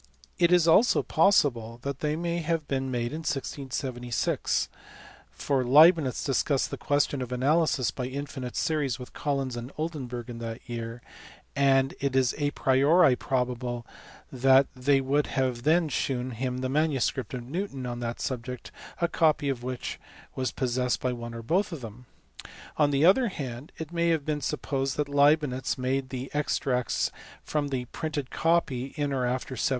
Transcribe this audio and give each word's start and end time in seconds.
It 0.39 0.51
is 0.51 0.67
also 0.67 1.03
possible 1.03 1.77
that 1.83 1.99
they 1.99 2.15
may 2.15 2.39
have 2.39 2.67
been 2.67 2.89
made 2.89 3.11
in 3.13 3.19
1676, 3.19 4.67
for 5.29 5.63
Leibnitz 5.63 6.23
discussed 6.23 6.71
the 6.71 6.77
question 6.77 7.21
of 7.21 7.31
analysis 7.31 7.91
by 7.91 8.07
infinite 8.07 8.55
series 8.55 8.97
with 8.97 9.13
Collins 9.13 9.55
and 9.55 9.71
Oldenburg 9.77 10.27
in 10.27 10.39
that 10.39 10.67
year, 10.67 11.03
and 11.55 11.93
it 11.99 12.15
is 12.15 12.33
a 12.39 12.49
priori 12.49 13.15
probable 13.15 13.85
that 14.31 14.65
they 14.75 15.01
would 15.01 15.27
have 15.27 15.61
then 15.61 15.87
shewn 15.87 16.31
him 16.31 16.61
the 16.61 16.67
manuscript 16.67 17.35
of 17.35 17.43
Newton 17.43 17.85
on 17.85 17.99
that 17.99 18.19
subject, 18.19 18.71
a 19.01 19.07
copy 19.07 19.49
of 19.49 19.61
which 19.61 19.99
was 20.33 20.51
possessed 20.51 20.99
by 20.99 21.13
one 21.13 21.35
or 21.35 21.43
both 21.43 21.71
of 21.71 21.81
them. 21.81 22.07
On 22.75 22.89
the 22.89 23.05
other 23.05 23.27
hand 23.27 23.71
it 23.77 23.93
may 23.93 24.17
be 24.17 24.39
supposed 24.41 24.97
that 24.97 25.07
Leibnitz 25.07 25.77
made 25.77 26.09
the 26.09 26.31
extracts 26.33 27.11
from 27.43 27.67
the 27.67 27.85
printed 27.91 28.31
copy 28.31 28.95
in 28.97 29.13
or 29.13 29.27
after 29.27 29.51
1704. 29.53 29.69